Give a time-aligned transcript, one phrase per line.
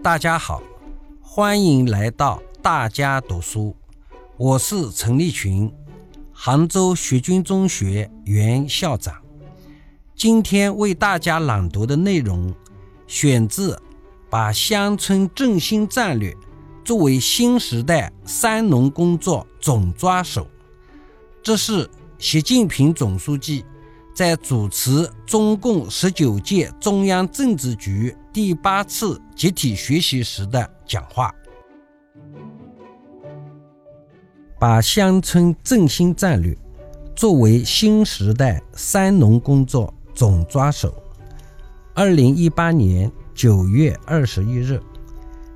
[0.00, 0.62] 大家好，
[1.20, 3.74] 欢迎来到大家读书。
[4.36, 5.70] 我是陈立群，
[6.32, 9.16] 杭州学军中学原校长。
[10.14, 12.54] 今天为大家朗读的内容
[13.08, 13.74] 选自
[14.30, 16.34] 《把乡村振兴战略
[16.84, 20.44] 作为新时代三农工作总抓手》，
[21.42, 23.64] 这是习近平总书记。
[24.18, 31.32] 在主持中共十九届中央政治局第八次集体学习时的讲话，
[34.58, 36.58] 把乡村振兴战略
[37.14, 40.92] 作为新时代三农工作总抓手。
[41.94, 44.82] 二零一八年九月二十一日，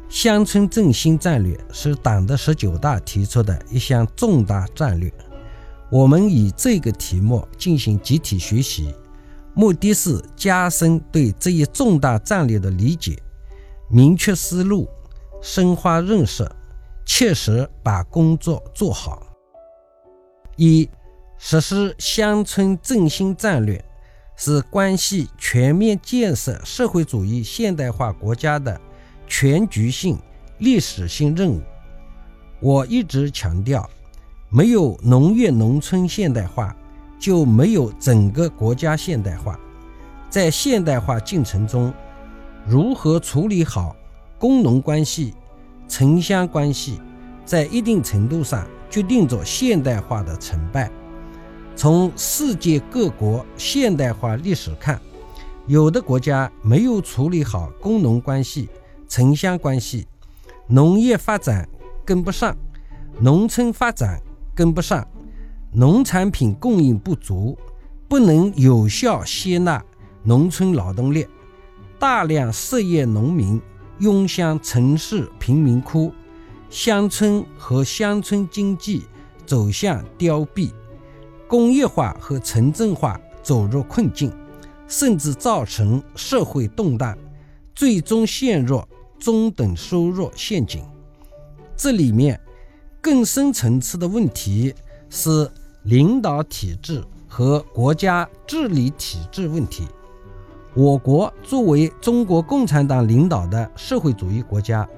[0.09, 5.13] 乡村振兴战略是党的十九大提出的一项重大战略。
[5.93, 8.95] 我们以这个题目进行集体学习，
[9.53, 13.23] 目的是加深对这一重大战略的理解，
[13.91, 14.89] 明确思路，
[15.43, 16.51] 深化认识，
[17.05, 19.37] 切实把工作做好。
[20.57, 20.89] 一、
[21.37, 23.85] 实施乡村振兴战略
[24.35, 28.81] 是关系全面建设社会主义现代化国家的
[29.27, 30.19] 全局性、
[30.57, 31.61] 历史性任务。
[32.63, 33.87] 我一直强调。
[34.55, 36.77] 没有农业农村现代化，
[37.19, 39.59] 就没有整个国家现代化。
[40.29, 41.91] 在现代化进程中，
[42.67, 43.97] 如何处理好
[44.39, 45.33] 工农关系、
[45.89, 47.01] 城乡关系，
[47.47, 50.91] 在一定程度上决定着现代化的成败。
[51.75, 55.01] 从世界各国现代化历史看，
[55.67, 58.69] 有的国家没有处理好工农关系、
[59.09, 60.07] 城乡关系，
[60.67, 61.67] 农业发展
[62.05, 62.55] 跟不上，
[63.19, 64.21] 农村发展。
[64.55, 65.07] 跟不上，
[65.73, 67.59] 农产品供应不足，
[68.09, 69.83] 不能有效吸纳
[70.23, 71.27] 农村劳动力，
[71.99, 73.61] 大量失业农民
[73.99, 76.13] 涌向城市贫民窟，
[76.69, 79.05] 乡村和乡村经济
[79.47, 80.71] 走向凋敝，
[81.49, 84.31] 工业化和城镇化走入困境，
[84.87, 87.17] 甚至造成社会动荡，
[87.75, 88.83] 最终陷入
[89.19, 90.85] 中等收入陷阱。
[91.75, 92.39] 这里面。
[93.03, 94.73] 更深层次的问题
[95.11, 95.51] 是
[95.83, 99.89] 领导体制和国家治理体制问题。
[100.73, 104.89] 我国作为中国共产党领导的社会主义国家，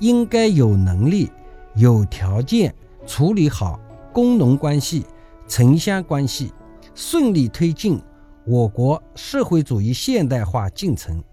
[0.00, 1.32] 应该有能力、
[1.74, 2.74] 有条件
[3.06, 3.80] 处理好
[4.12, 5.06] 工农关系、
[5.48, 6.52] 城乡关系，
[6.94, 7.98] 顺利推进
[8.44, 11.24] 我国社会主义现代化进程。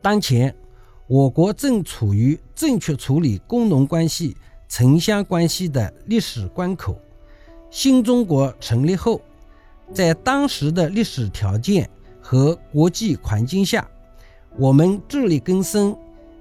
[0.00, 0.54] 当前，
[1.08, 4.36] 我国正处于正确处理工农关系。
[4.68, 6.96] 城乡关系的历史关口。
[7.70, 9.20] 新中国成立后，
[9.92, 11.88] 在当时的历史条件
[12.20, 13.88] 和国际环境下，
[14.56, 15.96] 我们自力更生，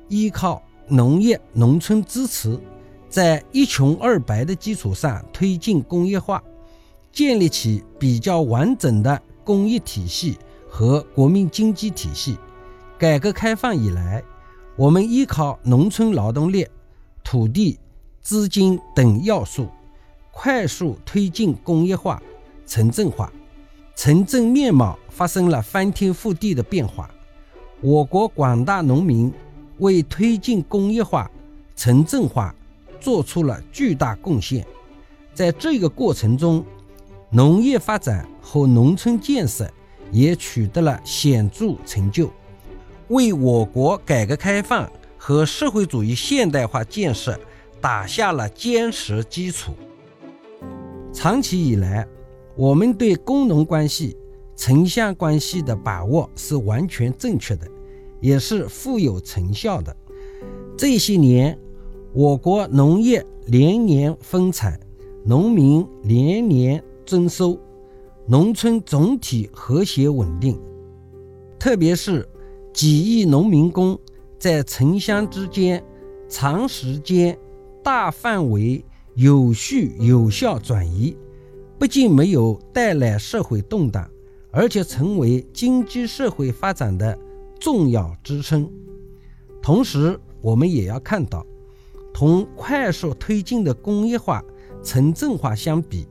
[0.08, 2.60] 依靠农业农村支持，
[3.10, 6.42] 在一穷二白的基础上推进工业化，
[7.12, 10.38] 建立起比较完整的工业体系
[10.70, 12.38] 和国民经济体系。
[12.98, 14.24] 改革开放以来，
[14.76, 16.68] 我们依靠农村劳动力、
[17.24, 17.78] 土地。
[18.28, 19.70] 资金等要素，
[20.34, 22.22] 快速推进工业化、
[22.66, 23.32] 城镇化，
[23.96, 27.10] 城镇面貌发生了翻天覆地的变化。
[27.80, 29.32] 我国广大农民
[29.78, 31.32] 为推进工业化、
[31.74, 32.54] 城镇化
[33.00, 34.68] 做出了巨大贡献。
[35.34, 36.66] 在这个过程中，
[37.30, 39.72] 农业发展和农村建设
[40.12, 42.30] 也取得了显著成就，
[43.08, 47.40] 为我国改革开放和社会主义现代化建设。
[47.82, 49.74] 打下了坚实基础。
[51.14, 52.08] 长期以来，
[52.56, 54.16] 我们对工农关系、
[54.56, 57.68] 城乡关系的把握是完全正确的，
[58.20, 59.96] 也是富有成效的。
[60.78, 61.58] 这些年，
[62.14, 64.80] 我国农业连年丰产，
[65.26, 67.60] 农民连年增收，
[68.28, 70.60] 农村总体和谐稳定。
[71.58, 72.28] 特别是
[72.74, 73.98] 几亿农民工
[74.38, 75.84] 在城乡之间
[76.30, 77.38] 长时间。
[77.88, 78.84] 大范围、
[79.16, 81.16] 有序、有效转移，
[81.80, 84.06] 不仅没有带来社会动荡，
[84.52, 87.18] 而且成为经济社会发展的
[87.58, 88.70] 重要支撑。
[89.62, 91.48] 同时，我们也要看到，
[92.14, 94.44] 同快速推进的工业化、
[94.84, 96.06] 城镇化相比，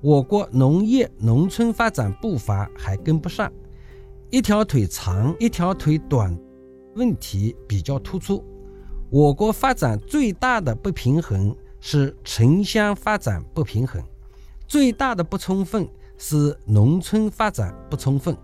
[0.00, 3.52] 我国农业农村发展步伐还跟不上，
[4.30, 6.38] 一条腿长，一条腿短，
[6.94, 8.44] 问题比较突出。
[9.08, 14.02] 我国发展最大的不平衡是城乡发展不平衡，
[14.66, 15.88] 最大的不充分
[16.18, 18.36] 是农村发展不充分。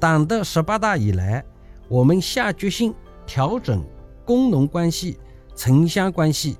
[0.00, 1.44] 党的十八大以来，
[1.88, 2.92] 我们下决心
[3.24, 3.84] 调整
[4.24, 5.18] 工农关系、
[5.54, 6.56] 城乡关系，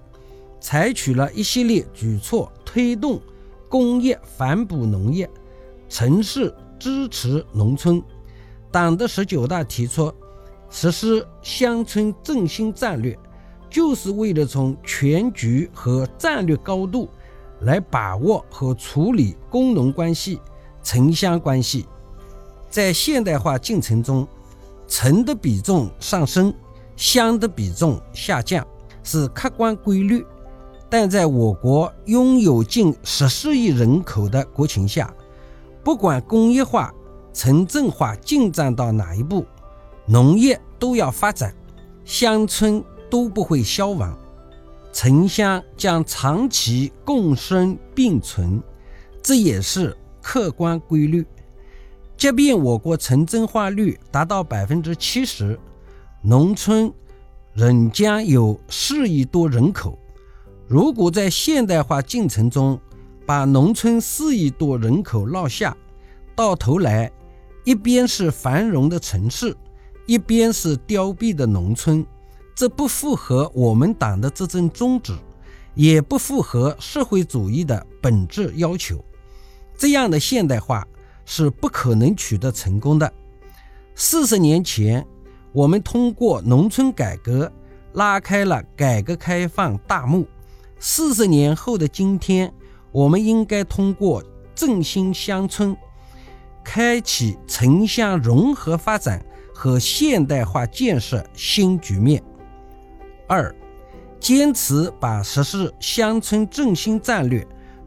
[0.61, 3.21] 采取了一系列举措，推动
[3.69, 5.29] 工业反哺农业，
[5.89, 8.01] 城市支持农村。
[8.71, 10.13] 党的十九大提出
[10.69, 13.19] 实施乡村振兴战略，
[13.71, 17.09] 就是为了从全局和战略高度
[17.61, 20.41] 来把握和处理工农关系、
[20.83, 21.87] 城乡关系。
[22.69, 24.27] 在现代化进程中，
[24.87, 26.53] 城的比重上升，
[26.95, 28.67] 乡的比重下降，
[29.03, 30.27] 是客观规律。
[30.89, 35.13] 但在我国拥有近十四亿人口的国情下，
[35.83, 36.93] 不管工业化、
[37.33, 39.45] 城镇化进展到哪一步，
[40.07, 41.55] 农业都要发展，
[42.05, 44.17] 乡村都不会消亡，
[44.93, 48.63] 城乡将长期共生并存，
[49.21, 51.27] 这也是客观规律。
[52.17, 55.59] 即便我国城镇化率达到百分之七十，
[56.23, 56.91] 农村
[57.53, 59.99] 仍将有四亿多人口。
[60.69, 62.81] 如果在现代化进程中
[63.27, 65.77] 把农村四亿多人口落下，
[66.35, 67.11] 到头来
[67.65, 69.57] 一边是繁荣的城市，
[70.07, 72.07] 一边是凋敝的农村，
[72.55, 75.13] 这不符合我们党的执政宗旨，
[75.75, 79.05] 也不符合社会主义的本质要求。
[79.77, 80.87] 这样的现代化。
[81.29, 83.13] 是不可能取得成功的。
[83.97, 85.05] 四十年前，
[85.51, 87.53] 我们通过农村改革
[87.95, 90.25] 拉开了改革开放大幕。
[90.79, 92.55] 四十年后的今天，
[92.93, 94.23] 我们应该通过
[94.55, 95.77] 振兴乡村，
[96.63, 99.26] 开启城乡融合发展
[99.57, 102.23] 和现代化建设新局面。
[103.27, 103.53] 二，
[104.21, 107.45] 坚持把实施乡村振兴战略。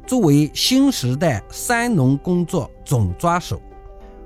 [0.07, 3.61] 作为新时代“三农”工作总抓手，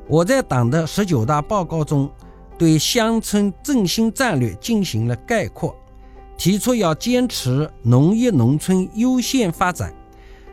[0.07, 2.09] 我在党的十九大报告中
[2.57, 5.75] 对乡村振兴战略进行了概括，
[6.37, 9.93] 提出要坚持农业农村优先发展，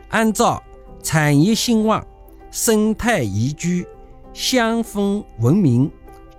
[0.09, 0.61] 按照
[1.01, 2.05] 产业兴旺、
[2.51, 3.87] 生态宜居、
[4.33, 5.89] 乡风文明、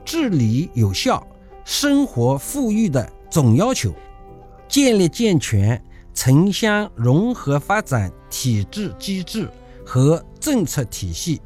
[0.05, 1.27] 治理有效、
[1.65, 3.93] 生活富裕的总要求，
[4.69, 5.83] 建立健全。
[6.15, 9.49] 城乡融合发展体制机制
[9.83, 11.41] 和政策体系，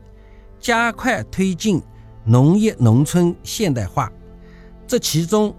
[0.58, 1.80] 加快推进
[2.24, 4.12] 农业农村现代化。
[4.84, 5.54] 这其中，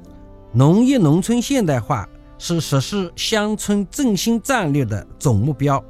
[0.51, 2.05] 农业农村现代化
[2.37, 5.81] 是实施乡村振兴战略的总目标，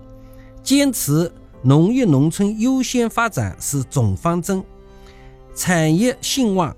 [0.62, 1.33] 坚持
[1.63, 4.63] 农业农村优先发展是总方针，
[5.56, 6.77] 产业兴旺、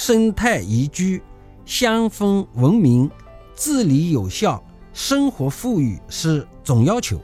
[0.00, 1.20] 生态宜居、
[1.64, 3.10] 乡风文明、
[3.56, 4.62] 治理有效。
[4.92, 7.20] 生活富裕是总要求，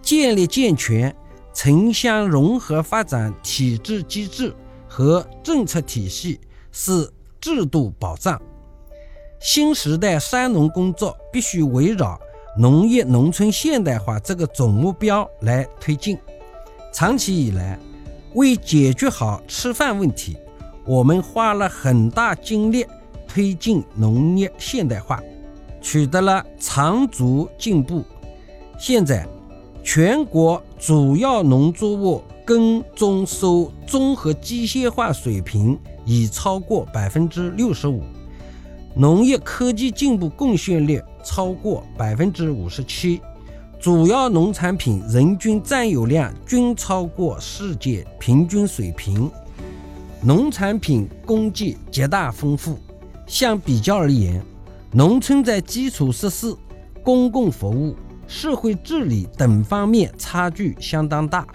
[0.00, 1.14] 建立健全
[1.52, 4.54] 城乡融合发展体制机制
[4.88, 6.40] 和政策体系
[6.72, 7.12] 是
[7.42, 8.40] 制度保障。
[9.38, 12.18] 新时代“三农”工作必须围绕
[12.56, 16.16] 农业农村现代化这个总目标来推进。
[16.90, 17.78] 长期以来，
[18.32, 20.38] 为解决好吃饭问题，
[20.88, 22.84] 我们花了很大精力
[23.28, 25.22] 推进农业现代化。
[25.80, 28.02] 取得了长足进步。
[28.78, 29.26] 现在，
[29.84, 38.02] 全国主要农作物耕种收综合机械化水平已超过百分之六十五，
[38.94, 43.20] 农业科技进步贡献率超过百分之五十七，
[43.78, 49.30] 主要农产品人均占有量均超过世界平均水平，
[50.20, 52.78] 农产品供给极大丰富。
[53.26, 54.42] 相比较而言，
[54.90, 56.54] 农村在基础设施、
[57.02, 57.94] 公共服务、
[58.26, 61.46] 社会治理等方面差距相当大。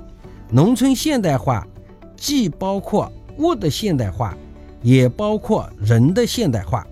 [0.49, 1.67] 农村现代化
[2.15, 4.37] 既包括物的现代化，
[4.81, 6.85] 也包括人的现代化，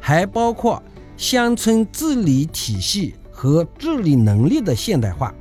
[0.00, 0.82] 还包括
[1.16, 5.32] 乡村治理体系和治理能力的现代化。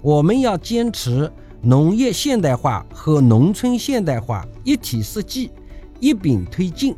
[0.00, 5.50] 我们要坚持农业现代化和农村现代化一体设计，
[5.98, 6.94] 一并推进。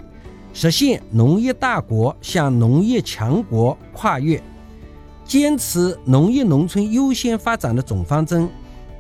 [0.52, 4.43] 实现农业大国向农业强国跨越，
[5.25, 8.50] 坚持农业农村优先发展的总方针，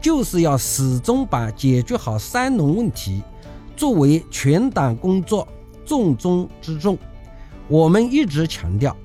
[0.00, 3.22] 就是要始终把解决好“三农”问题
[3.76, 5.46] 作为全党工作
[5.84, 6.96] 重中之重。
[7.68, 8.96] 我们一直强调，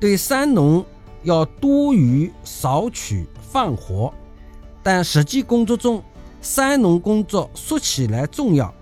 [0.00, 0.84] 对“三农”
[1.22, 4.12] 要多余少取放活，
[4.82, 6.02] 但实际工作中
[6.40, 8.74] ，“三农”工作说起来重要，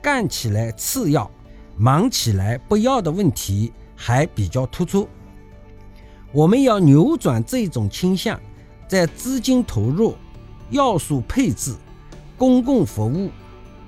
[0.00, 1.30] 干起来次要。
[1.74, 5.08] 忙起来不要的问题还比较突出，
[6.30, 8.38] 我们要扭转这种倾向，
[8.86, 10.14] 在资金投入、
[10.68, 11.74] 要素配置、
[12.36, 13.30] 公共服务、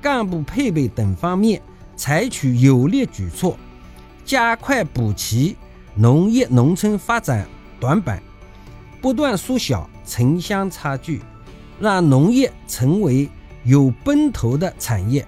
[0.00, 1.60] 干部配备等方面
[1.94, 3.56] 采取有力举措，
[4.24, 5.54] 加快补齐
[5.94, 7.46] 农业农村发展
[7.78, 8.20] 短板，
[9.02, 11.20] 不断缩小城乡差距，
[11.84, 13.28] 让农业成为
[13.62, 15.26] 有奔头的产业，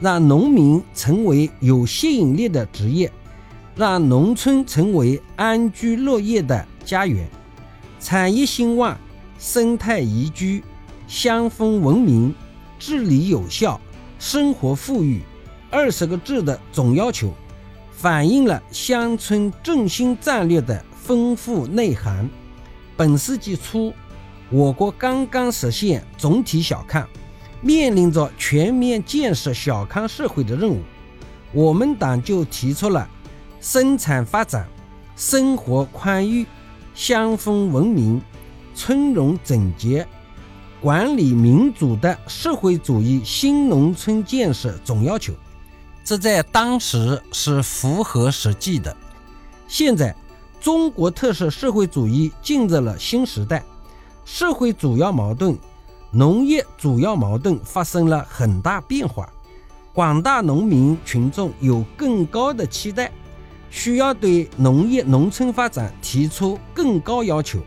[0.00, 3.12] 让农民成为有吸引力的职业，
[3.76, 7.28] 让农村成为安居乐业的家园。
[8.00, 8.96] 产业兴旺，
[9.38, 10.64] 生态宜居，
[11.06, 12.34] 乡风文明，
[12.78, 13.78] 治理有效，
[14.18, 15.20] 生活富裕，
[15.70, 17.30] 二十个字的总要求。
[17.92, 22.26] 反映了乡村振兴战略的丰富内涵。
[22.96, 23.92] 本世纪初，
[24.50, 27.08] 我国刚刚实现总体小康，
[27.60, 30.82] 面临着全面建设小康社会的任务。
[31.52, 33.08] 我们党就提出了
[33.60, 34.68] 生产发展、
[35.14, 36.44] 生活宽裕、
[36.94, 38.20] 乡风文明、
[38.74, 40.06] 村容整洁、
[40.80, 45.32] 管理民主的社会主义新农村建设总要求。
[46.02, 48.96] 这在当时是符合实际的。
[49.68, 50.12] 现在，
[50.60, 53.62] 中国特色社会主义进入了新时代，
[54.32, 55.58] 社会主要矛盾、
[56.12, 59.28] 农业主要矛盾发生了很大变化。
[59.92, 63.10] 广大农民群众有更高的期待，
[63.70, 67.58] 需要对农业农村发展提出更高要求。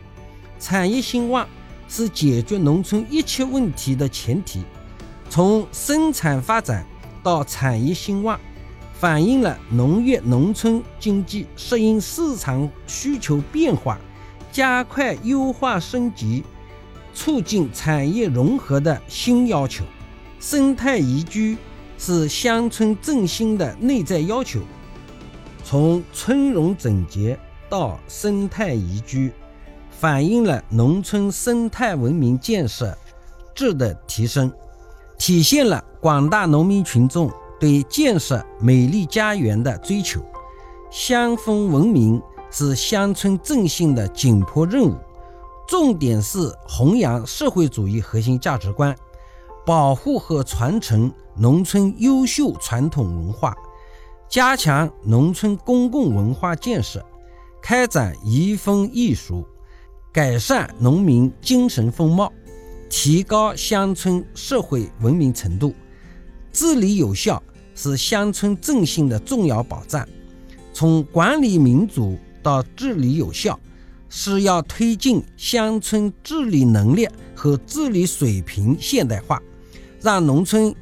[0.58, 1.46] 产业兴旺
[1.86, 4.64] 是解决农村一切问题的前提。
[5.28, 6.84] 从生产发展。
[7.22, 8.38] 到产业兴旺，
[8.92, 13.98] 反映了农业农村经济适应市场需求变化、
[14.52, 16.44] 加快优化升级、
[17.14, 19.84] 促进产业融合的新要求。
[20.40, 21.56] 生态宜居
[21.96, 24.60] 是乡村振兴的内在要求。
[25.64, 27.38] 从村容整洁
[27.70, 29.32] 到生态宜居，
[29.90, 32.94] 反映了农村生态文明建设
[33.54, 34.52] 质的提升。
[35.16, 40.20] 体现了广大农民群众对建设美丽家园的追求。
[40.90, 44.96] 乡风文明是乡村振兴的紧迫任务，
[45.66, 48.94] 重点是弘扬社会主义核心价值观，
[49.64, 53.56] 保护和传承农村优秀传统文化，
[54.28, 57.04] 加强农村公共文化建设，
[57.62, 59.46] 开展移风易俗，
[60.12, 62.32] 改善农民精神风貌。
[62.90, 65.74] 提高乡村社会文明程度，
[66.52, 67.42] 治理有效
[67.74, 70.06] 是乡村振兴的重要保障。
[70.72, 73.58] 从管理民主到治理有效，
[74.16, 79.42] 是要推进乡村治理能力和治理水平现代化，
[80.00, 80.72] 让农村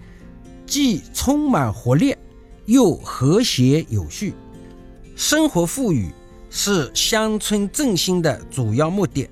[0.66, 2.14] 既充满活力
[2.66, 4.34] 又和谐有序。
[5.16, 6.10] 生活富裕
[6.50, 9.26] 是乡村振兴的主要目的。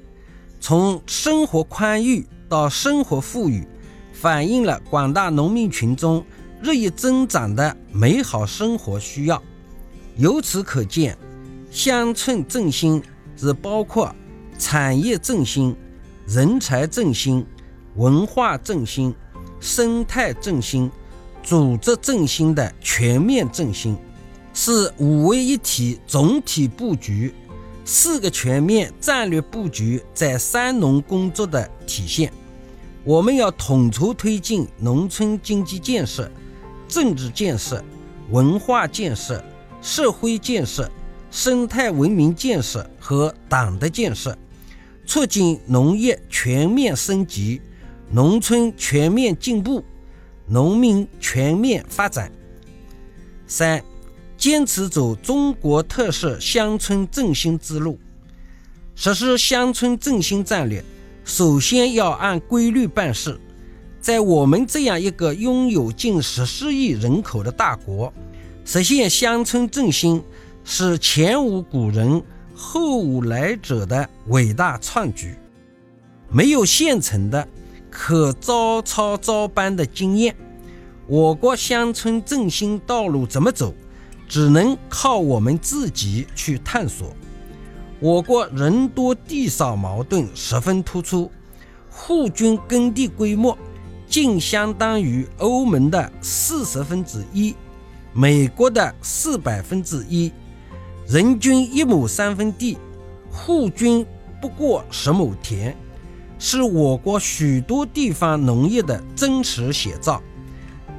[0.61, 2.27] 从生活宽裕。
[2.49, 3.65] 到生活富裕，
[4.13, 6.27] 反映了广大农民群众
[6.61, 9.41] 日益增长的美好生活需要。
[10.17, 11.17] 由此可见，
[11.71, 13.01] 乡村振兴
[13.41, 14.15] 是包括
[14.59, 15.75] 产业振兴、
[16.27, 17.47] 人才振兴、
[17.97, 19.15] 文化振兴、
[19.61, 20.91] 生态振兴、
[21.43, 23.97] 组织振兴的全面振兴，
[24.53, 27.35] 是五位一体总体布局、
[27.83, 32.31] 四个全面战略布局在三农工作的体现。
[33.05, 36.31] 我们要统筹推进农村经济建设、
[36.87, 37.83] 政治建设、
[38.29, 39.43] 文化建设、
[39.81, 40.91] 社会建设、
[41.31, 44.37] 生态文明建设和党的建设，
[45.07, 47.61] 促进农业全面升级、
[48.11, 49.85] 农村全面进步、
[50.47, 52.31] 农民全面发展。
[53.47, 53.83] 三、
[54.37, 57.99] 坚持走中国特色乡村振兴之路，
[58.95, 60.85] 实施乡村振兴战略。
[61.25, 63.39] 首先要按规律办事，
[64.01, 68.13] 在我们这样一个拥有近十四亿人口的大国，
[68.65, 70.23] 实现乡村振兴
[70.73, 72.23] 是前无古人
[72.55, 75.35] 后无来者的伟大创举。
[76.31, 77.49] 没有现成的
[77.91, 80.33] 可照抄照搬的经验，
[81.09, 83.75] 我国乡村振兴道路怎么走，
[84.29, 87.13] 只能靠我们自己去探索。
[87.99, 91.29] 我国人多地少矛盾十分突出，
[91.91, 93.59] 户均耕地规模
[94.07, 97.57] 竟相当于欧盟的四十分之一，
[98.13, 100.33] 美国的四百分之一，
[101.11, 102.79] 人均一亩三分地，
[103.33, 104.07] 户均
[104.41, 105.77] 不过十亩田，
[106.39, 110.23] 是我国许多地方农业的真实写照。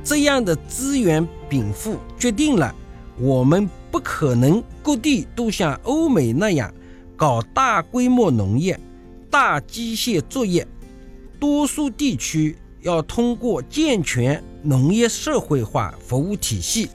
[0.03, 2.75] 这样的资源禀赋，决定了
[3.21, 6.73] 我们不可能各地都像欧美那样。
[7.15, 8.77] 搞大规模农业、
[9.29, 10.67] 大机械作业，
[11.39, 16.89] 多数地区要通过健全农业社会化服务体系，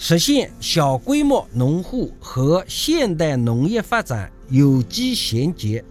[0.00, 5.84] 实现小规模农户和现代农业发展有机衔接。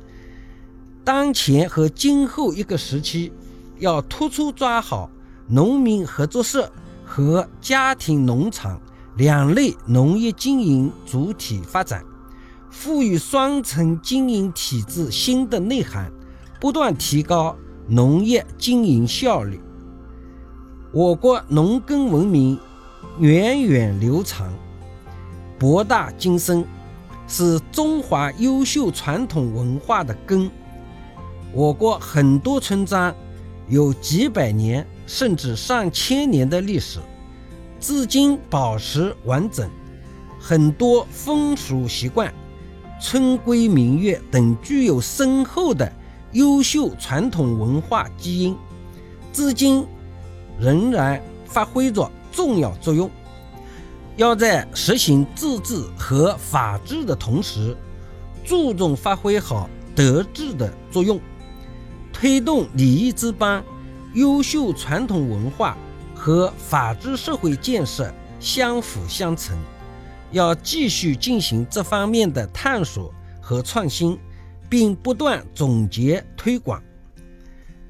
[1.03, 3.33] 当前和今后一个时期，
[3.79, 5.09] 要突出抓好
[5.45, 6.71] 农民合作社
[7.05, 8.81] 和家庭农场
[9.17, 12.01] 两类农业经营主体发展，
[12.71, 16.09] 赋予双层经营体制新的内涵，
[16.61, 17.53] 不断提高
[17.89, 19.59] 农业经营效率。
[20.93, 22.57] 我国农耕文明
[23.19, 24.53] 源远流长、
[25.57, 26.63] 博大精深，
[27.27, 30.50] 是中华优秀传统文化的根。
[31.51, 33.15] 我国很多村庄
[33.67, 37.00] 有几百年甚至上千年的历史，
[37.79, 39.67] 至今保持完整。
[40.39, 42.31] 很多风俗习惯、
[43.01, 45.91] 村规民约等具有深厚的
[46.33, 48.55] 优秀传统文化基因，
[49.33, 49.83] 至今
[50.59, 53.10] 仍然发挥着重要作用。
[54.15, 57.75] 要在实行自治和法治的同时，
[58.46, 61.20] 注重发挥好德治的作用。
[62.13, 63.63] 推动礼仪之邦、
[64.13, 65.75] 优秀传统文化
[66.13, 69.58] 和法治社会建设相辅相成，
[70.32, 74.17] 要继续进行这方面的探索和创新，
[74.70, 76.82] 并不断总结推广。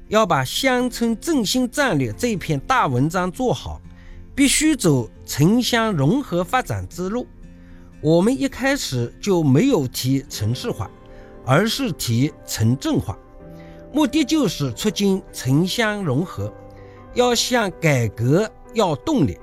[0.08, 3.80] 要把乡村振兴战略这篇大文章做好，
[4.38, 7.26] 必须走城乡融合发展之路。
[8.00, 10.88] 我们一开始就没有提城市化，
[11.44, 13.18] 而是提城镇化。
[13.92, 16.54] 目的就是促进城乡融合，
[17.14, 19.36] 要向改革要动力，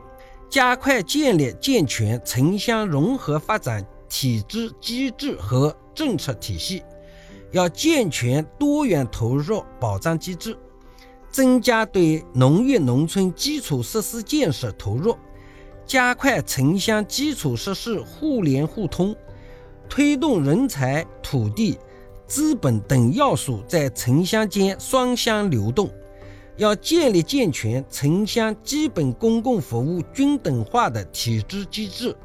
[0.49, 6.81] 加快建立健全城乡融合发展体制机制和政策体系，
[7.51, 10.57] 要健全多元投入保障机制，
[11.35, 15.17] 增加对农业农村基础设施建设投入，
[15.85, 19.13] 加快城乡基础设施互联互通，
[19.89, 21.77] 推动人才、土地。
[22.25, 25.89] 资本等要素在城乡间双向流动，
[26.55, 32.15] 要建立健全城乡基本公共服务均等化的体制机制，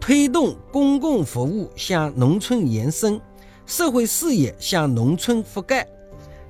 [0.00, 3.20] 推动公共服务向农村延伸，
[3.64, 5.86] 社会事业向农村覆盖。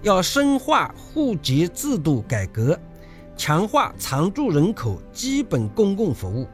[0.02, 2.78] 要深化户籍制度改革，
[3.36, 6.46] 强化常住人口基本公共服务，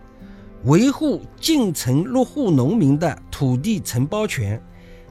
[0.65, 4.61] 维护进城落户农民的土地承包权。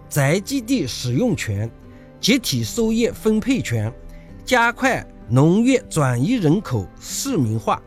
[0.07, 1.69] 宅基地使用权、
[2.19, 3.91] 集体收益分配权，
[4.45, 7.81] 加快农业转移人口市民化，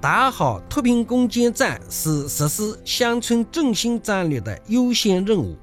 [0.00, 5.56] 打好脱贫攻坚战是实施乡村振兴战略的优先任务。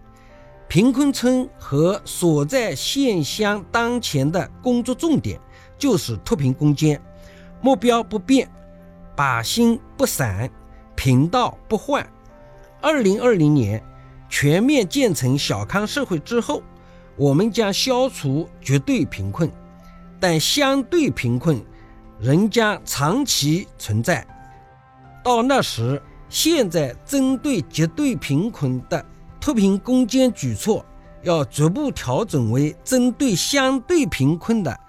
[0.68, 5.40] 贫困村和所在县乡当前的工作重点
[5.78, 7.02] 就是脱贫攻坚，
[7.62, 8.50] 目标不变，
[9.16, 10.50] 靶心不散，
[10.96, 12.08] 频道不换。
[12.82, 13.84] 二零二零年。
[14.30, 16.62] 全面建成小康社会之后，
[17.16, 19.50] 我们将消除绝对贫困，
[20.20, 21.64] 但相对贫困
[22.20, 24.28] 仍将长期存在。
[25.24, 29.06] 到那时，现在针对绝对贫困的
[29.40, 30.86] 脱贫攻坚举措，
[31.24, 34.80] 要逐步调整为针对相对贫困的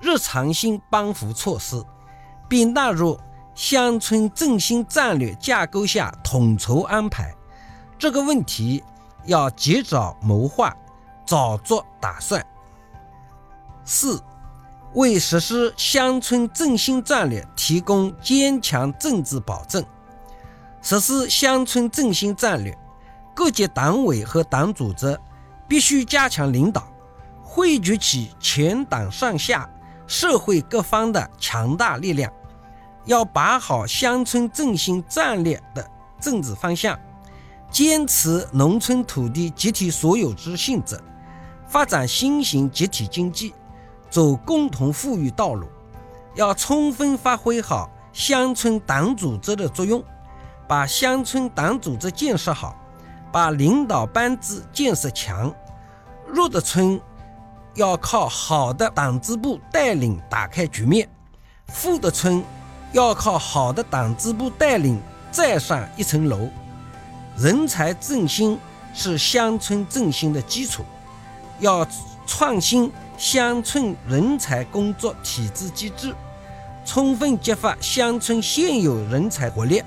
[0.00, 1.82] 日常性帮扶措施，
[2.48, 3.18] 并纳入
[3.54, 7.34] 乡村振兴战略架构下统筹安排。
[7.98, 8.82] 这个问题
[9.26, 10.76] 要及早谋划，
[11.26, 12.44] 早做打算。
[13.84, 14.20] 四、
[14.94, 19.84] 为实施乡村振兴战略提供坚强政治保证。
[20.80, 22.76] 实施乡村振兴战略，
[23.34, 25.18] 各级党委和党组织
[25.66, 26.86] 必须加强领导，
[27.42, 29.68] 汇聚起全党上下、
[30.06, 32.32] 社会各方的强大力量，
[33.04, 35.88] 要把好乡村振兴战略的
[36.20, 36.98] 政治方向。
[37.70, 41.00] 坚持农村土地集体所有制性质，
[41.66, 43.54] 发展新型集体经济，
[44.10, 45.66] 走共同富裕道路。
[46.34, 50.04] 要充分发挥好乡村党组织的作用，
[50.68, 52.76] 把乡村党组织建设好，
[53.32, 55.52] 把领导班子建设强。
[56.28, 57.00] 弱的村
[57.74, 61.08] 要靠好的党支部带领打开局面，
[61.68, 62.44] 富的村
[62.92, 66.48] 要靠好的党支部带领再上一层楼。
[67.36, 68.58] 人才振兴
[68.94, 70.84] 是乡村振兴的基础，
[71.60, 71.86] 要
[72.26, 76.14] 创新乡村人才工作体制机制，
[76.84, 79.82] 充分激发乡村现有人才活力，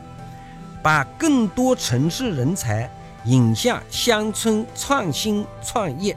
[0.82, 2.90] 把更多城市人才
[3.26, 6.16] 引向乡村创新创业。